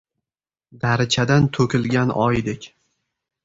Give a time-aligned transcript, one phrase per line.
[0.85, 2.69] Darichadan to’kilgan oydek.